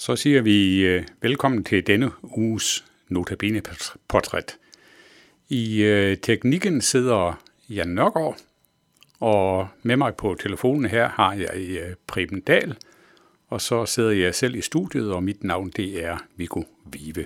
[0.00, 3.62] Så siger vi øh, velkommen til denne uges Notabene
[4.08, 4.56] portræt.
[5.48, 8.36] I øh, teknikken sidder Jan Nørgaard,
[9.18, 12.76] og med mig på telefonen her har jeg øh, Preben Dahl,
[13.48, 17.24] og så sidder jeg selv i studiet, og mit navn det er Viggo Vive.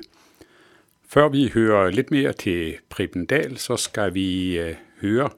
[1.09, 5.31] Før vi hører lidt mere til Preben Dahl, så skal vi øh, høre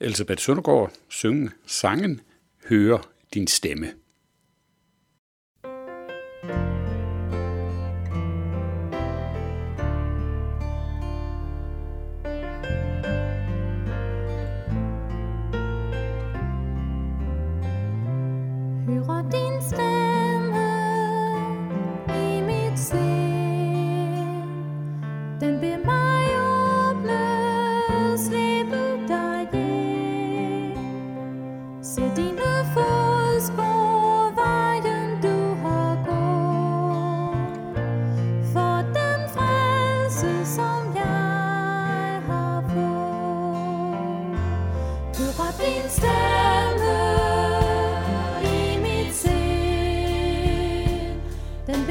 [0.00, 2.20] Elisabeth Søndergaard synge sangen
[2.68, 3.02] Høre
[3.34, 4.03] din stemme.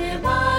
[0.03, 0.52] Goodbye.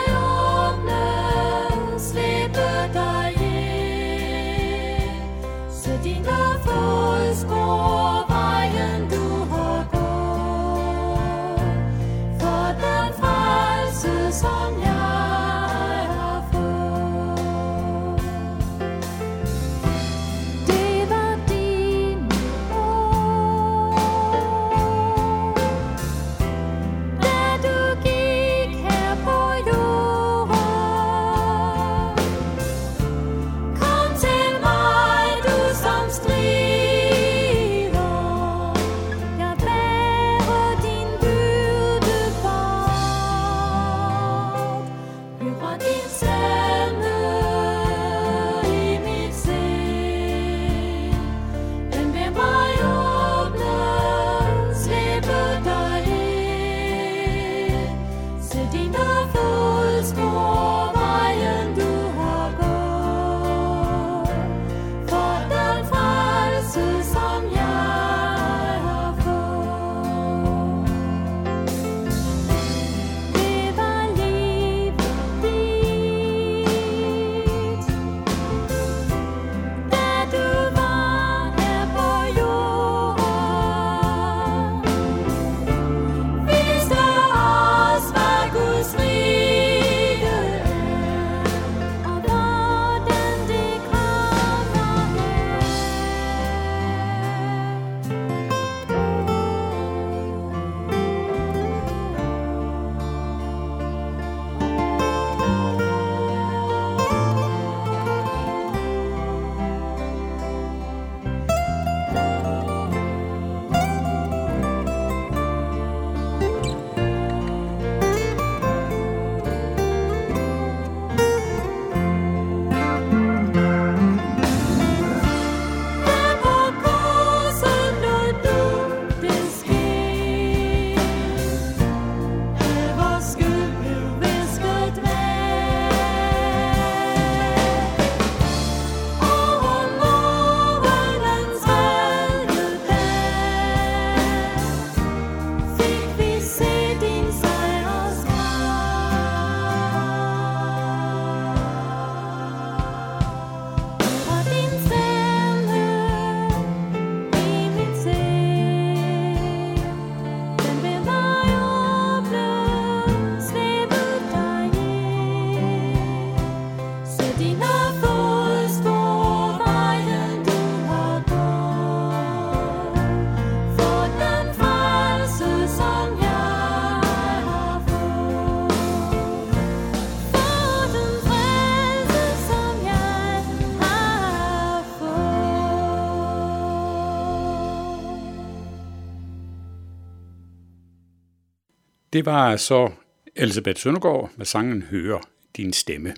[192.15, 192.91] Det var så
[193.37, 195.21] Elisabeth Søndergaard med sangen Høre
[195.57, 196.15] din stemme.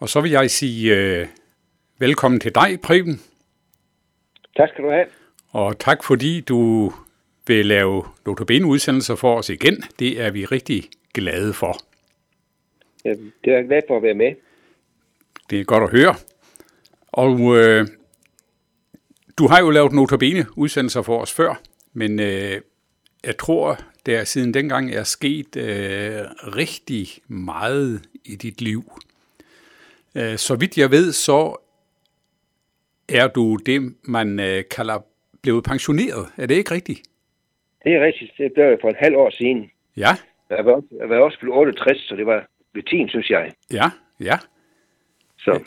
[0.00, 1.28] Og så vil jeg sige uh,
[1.98, 3.20] velkommen til dig, Preben.
[4.56, 5.06] Tak skal du have.
[5.50, 6.92] Og tak fordi du
[7.46, 9.84] vil lave Notabene-udsendelser for os igen.
[9.98, 10.84] Det er vi rigtig
[11.14, 11.76] glade for.
[13.04, 14.34] Ja, det er jeg glad for at være med.
[15.50, 16.14] Det er godt at høre.
[17.08, 17.86] Og uh,
[19.38, 21.60] du har jo lavet Notabene-udsendelser for os før,
[21.92, 22.60] men uh,
[23.24, 25.64] jeg tror, der siden dengang er sket øh,
[26.56, 28.92] rigtig meget i dit liv.
[30.14, 31.56] Øh, så vidt jeg ved, så
[33.08, 34.98] er du det, man øh, kalder
[35.42, 36.26] blevet pensioneret.
[36.36, 37.00] Er det ikke rigtigt?
[37.84, 38.32] Det er rigtigt.
[38.38, 39.70] Det blev jeg for en halv år siden.
[39.96, 40.16] Ja,
[40.50, 43.52] Jeg var, jeg var også blevet 68, så det var ved 10, synes jeg.
[43.72, 43.90] ja,
[44.20, 44.38] ja.
[45.38, 45.60] Så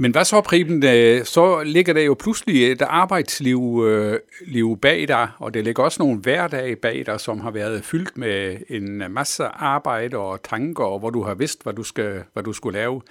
[0.00, 0.82] men hvad så, Preben?
[0.84, 5.64] Øh, så ligger der jo pludselig øh, et arbejdsliv øh, liv bag dig, og det
[5.64, 10.42] ligger også nogle hverdage bag dig, som har været fyldt med en masse arbejde og
[10.42, 13.02] tanker, og hvor du har vidst, hvad du, skal, hvad du skulle lave.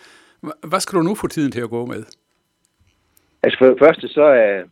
[0.67, 2.03] Hvad skal du nu få tiden til at gå med?
[3.43, 4.63] altså for det første, så er,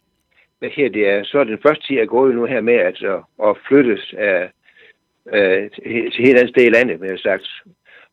[0.59, 3.03] hvad her det er, så er den første tid, jeg går nu her med at,
[3.43, 4.49] at, flyttes af,
[5.33, 7.47] øh, til til helt andet sted i landet, med sagt.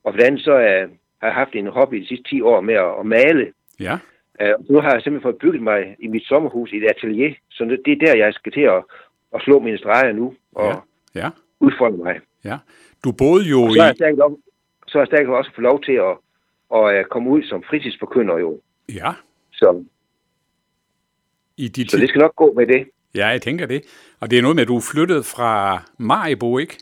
[0.05, 0.87] Og for det andet, så er,
[1.21, 3.53] har jeg haft en hobby de sidste 10 år med at, at male.
[3.81, 3.99] Ja,
[4.43, 7.79] Uh, nu har jeg simpelthen fået bygget mig i mit sommerhus i et atelier, så
[7.85, 8.85] det er der, jeg skal til at,
[9.35, 10.83] at slå mine streger nu og
[11.15, 11.31] ja, ja.
[11.61, 12.21] udfolde mig.
[12.45, 12.59] ja.
[13.05, 14.17] Du boede jo Og så er jeg i...
[14.17, 14.39] lov,
[14.89, 16.17] så er jeg stadig også få lov til at,
[16.75, 18.61] at, at komme ud som fritidsforkynder jo.
[18.95, 19.13] Ja,
[19.53, 19.85] Så,
[21.57, 21.91] i dit...
[21.91, 22.89] så det skal nok gå med det.
[23.15, 23.83] Ja, jeg tænker det.
[24.21, 26.79] Og det er noget med, at du er flyttet fra Maribo, ikke?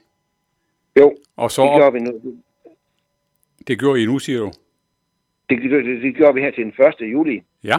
[0.99, 2.37] Jo, Og så det op, gjorde vi nu.
[3.69, 4.53] det gjorde I nu, siger du?
[5.51, 7.13] Det, det, det, gjorde vi her til den 1.
[7.13, 7.77] juli Ja.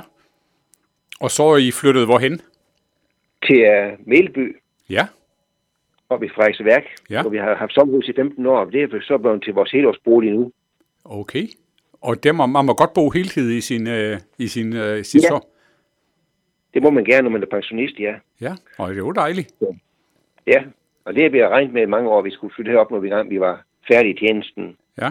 [1.19, 2.41] Og så er I flyttet hvorhen?
[3.47, 4.55] til uh, Melby
[4.89, 5.07] Ja,
[6.09, 7.21] oppe i Frederiksværk, Ja.
[7.21, 8.65] hvor vi har haft sommerhus i 15 år.
[8.65, 10.51] Det er så blevet til vores helårsbolig nu.
[11.05, 11.47] okay.
[12.01, 15.23] Og der må, man må godt bo heltid i sin, øh, i sin, øh, sit
[15.23, 15.27] Ja.
[15.27, 15.47] så.
[16.73, 18.13] Det må man gerne, når man er pensionist, ja.
[18.41, 19.53] Ja, og det er jo dejligt.
[20.47, 20.63] Ja,
[21.05, 22.99] og det har vi regnet med i mange år, at vi skulle flytte herop, når
[22.99, 24.77] vi, gang, vi var færdige i tjenesten.
[25.01, 25.09] Ja.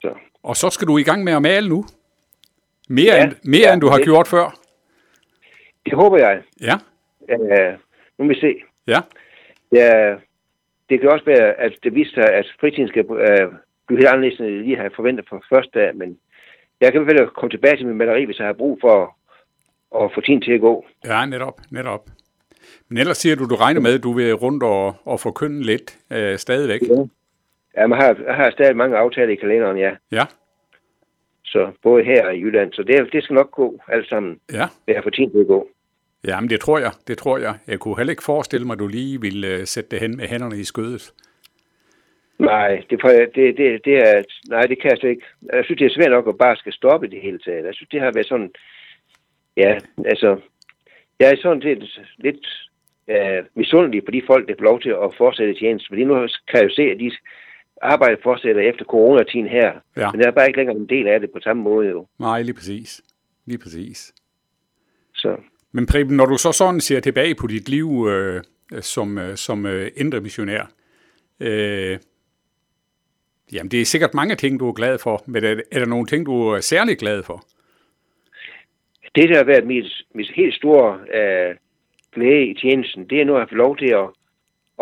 [0.00, 1.84] Så Og så skal du i gang med at male nu.
[2.88, 4.58] Mere, Ja, end, mere ja, end du har det- gjort før.
[5.86, 6.42] det håber jeg.
[6.60, 6.74] Ja,
[7.34, 7.72] Uh,
[8.18, 8.54] nu må vi se.
[8.86, 9.00] ja,
[9.72, 10.14] Ja,
[10.90, 13.18] det kan også være, at det viser sig, at fritiden skal uh,
[13.86, 16.18] blive helt anderledes, end jeg lige har forventet fra første dag, men
[16.80, 18.94] jeg kan i hvert fald komme tilbage til min maleri, hvis jeg har brug for
[19.02, 20.86] at, at få tiden til at gå.
[21.04, 22.08] ja, netop, netop.
[22.88, 25.98] Men ellers siger du, du regner med, at du vil rundt og, og forkynde lidt
[26.12, 26.80] øh, stadigvæk.
[26.82, 27.04] Ja,
[27.86, 29.92] man har, jeg har stadig mange aftaler i kalenderen, ja.
[30.12, 30.24] Ja,
[31.44, 32.72] Så både her og i Jylland.
[32.72, 34.66] Så det, det skal nok gå alt sammen, ja.
[34.84, 35.68] hvis jeg får tiden til at gå.
[36.26, 37.54] Ja, men det tror jeg, det tror jeg.
[37.66, 40.26] Jeg kunne heller ikke forestille mig, at du lige ville øh, sætte det hen med
[40.26, 41.12] hænderne i skødet.
[42.38, 43.02] Nej, det,
[43.34, 45.26] det, det, det er, nej, det kan jeg slet ikke.
[45.52, 47.64] Jeg synes, det er svært nok at bare skal stoppe det hele taget.
[47.64, 48.50] Jeg synes, det har været sådan,
[49.56, 50.40] ja, altså,
[51.20, 52.46] jeg er sådan set lidt
[53.08, 55.88] øh, misundelig på de folk, der får lov til at fortsætte tjeneste.
[55.88, 56.14] Fordi nu
[56.48, 57.10] kan jeg jo se, at de
[57.82, 59.72] arbejde fortsætter efter coronatiden her.
[59.96, 60.10] Ja.
[60.10, 62.06] Men jeg er bare ikke længere en del af det på samme måde jo.
[62.18, 63.00] Nej, lige præcis.
[63.46, 64.12] Lige præcis.
[65.14, 65.36] Så
[65.72, 68.42] Men Preben, når du så sådan ser tilbage på dit liv øh,
[68.80, 70.70] som, øh, som øh, indre missionær,
[71.40, 71.98] øh,
[73.52, 76.06] jamen det er sikkert mange ting, du er glad for, men er, er der nogle
[76.06, 77.44] ting, du er særlig glad for?
[79.14, 81.56] det, der har været mit, mit helt store øh,
[82.14, 84.08] glæde i tjenesten, det er nu at fået lov til at,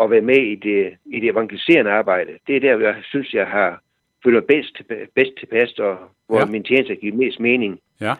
[0.01, 2.31] at være med i det, i det evangeliserende arbejde.
[2.47, 3.81] Det er der, jeg synes, jeg har
[4.23, 5.97] føler bedst, til- bedst tilpas, og
[6.27, 6.45] hvor Ja.
[6.45, 6.51] ja.
[6.51, 7.79] min tjeneste giver mest mening.
[8.01, 8.13] Ja.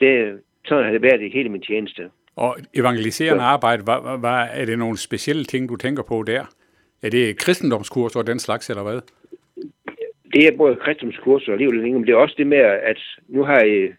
[0.00, 2.10] Det, sådan har det været i hele min tjeneste.
[2.36, 6.44] Og evangeliserende arbejde, hvad, hvad, er det nogle specielle ting, du tænker på der?
[7.02, 9.00] Er det kristendomskurs og den slags, eller hvad?
[10.32, 13.60] Det er både kristendomskurser og liv men det er også det med, at nu har
[13.60, 13.92] jeg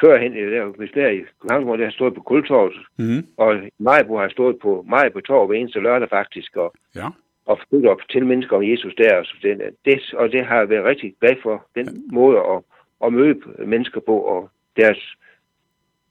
[0.00, 3.26] førhen, øh, der, hvis der i København, det har stået på Kultorvet, Mm.
[3.36, 7.08] og Majbo har stået på Majbo Torv hver eneste lørdag faktisk, og Ja.
[7.46, 9.22] og fortælle op til mennesker om Jesus der.
[9.24, 12.62] Så det, det, og det har jeg været rigtig glad for, den måde at,
[13.04, 13.34] at møde
[13.66, 15.14] mennesker på, og deres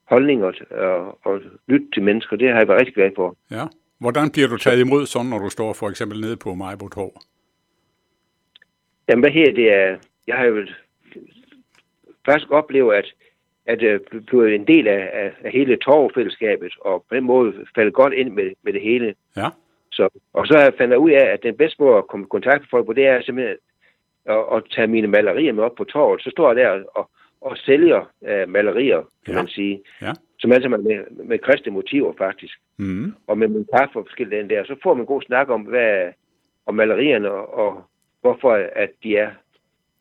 [0.04, 3.38] holdninger og, og lytte til mennesker, det har jeg været rigtig glad for.
[3.52, 3.66] ja.
[4.00, 7.14] Hvordan bliver du taget imod sådan, når du står for eksempel nede på Majbo Torv?
[9.10, 10.68] Jamen, hvad her det er, jeg har jo
[12.26, 13.06] faktisk oplevet, at,
[13.66, 17.94] at jeg blev en del af, af, af hele torvfællesskabet, og på den måde faldt
[17.94, 19.16] godt ind med, med det hele.
[19.38, 19.48] Ja.
[19.92, 22.62] Så, og så fandt jeg ud af, at den bedste måde at komme i kontakt
[22.62, 23.58] med folk på, det er simpelthen
[24.26, 26.22] at, at tage mine malerier med op på torvet.
[26.22, 27.10] Så står jeg der og,
[27.42, 29.40] og sælger uh, malerier, kan Ja.
[29.40, 30.12] man sige, Ja.
[30.40, 32.60] som er med, med kristne motiver faktisk.
[32.78, 33.14] Mm.
[33.28, 35.62] Og med min kaffe og forskellige den der, så får man en god snak om,
[35.62, 36.12] hvad,
[36.66, 37.84] om malerierne, og, og
[38.22, 39.32] hvorfor at de er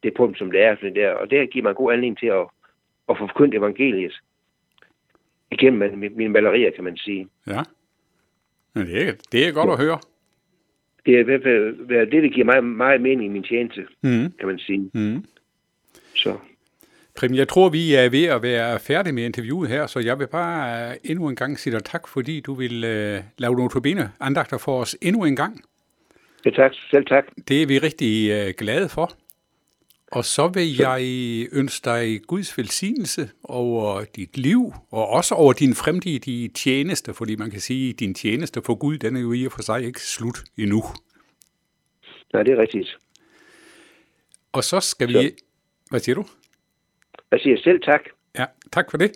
[0.03, 0.77] det punkt, som det er.
[0.77, 1.11] Sådan der.
[1.13, 2.47] Og det giver mig en god anledning til at,
[3.09, 4.13] få forkyndt evangeliet
[5.51, 7.29] igennem mine malerier, kan man sige.
[7.47, 7.61] Ja.
[8.75, 9.99] Men det er, det er godt at høre.
[11.07, 14.33] Det er i hvert fald det, der giver mig meget mening i min tjeneste, Mm.
[14.39, 14.91] kan man sige.
[14.95, 15.25] Mm.
[16.15, 16.37] Så
[17.17, 20.27] Prim, jeg tror, vi er ved at være færdige med interviewet her, så jeg vil
[20.27, 24.81] bare endnu en gang sige dig tak, fordi du vil uh, lave notabene andagter for
[24.81, 25.61] os endnu en gang.
[26.45, 26.73] Ja, tak.
[26.91, 27.25] Selv tak.
[27.49, 29.11] Det er vi rigtig uh, glade for.
[30.13, 31.03] Og så vil jeg
[31.53, 37.51] ønske dig Guds velsignelse over dit liv, og også over din fremtidige tjeneste, fordi man
[37.51, 40.01] kan sige, at din tjeneste for Gud, den er jo i og for sig ikke
[40.01, 40.83] slut endnu.
[42.33, 42.99] Nej, det er rigtigt.
[44.53, 45.13] Og så skal vi...
[45.13, 45.31] Så.
[45.91, 46.25] Hvad siger du?
[47.31, 48.01] Jeg siger selv tak.
[48.39, 49.13] Ja, tak for det.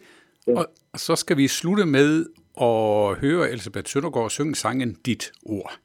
[0.46, 0.52] Ja.
[0.92, 2.26] Og så skal vi slutte med
[2.60, 5.78] at høre Elisabeth Søndergaard synge sangen Dit Ord.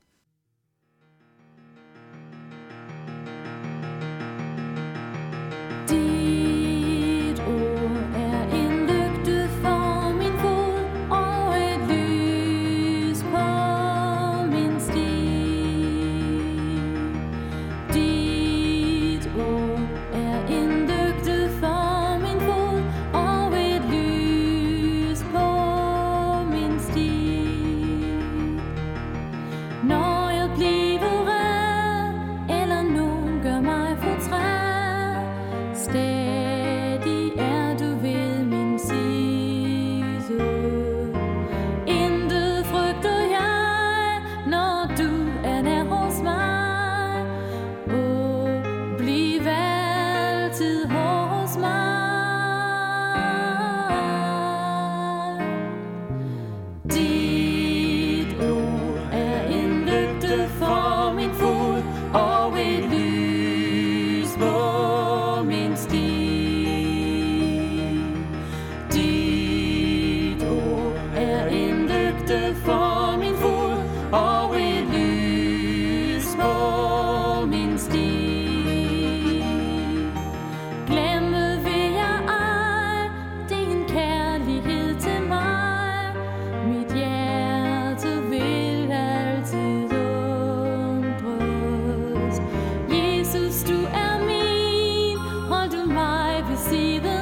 [96.61, 97.20] see the